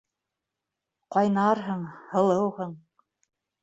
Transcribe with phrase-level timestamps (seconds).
[1.17, 1.87] -Ҡайнарһың...
[2.11, 2.79] һылыуһың...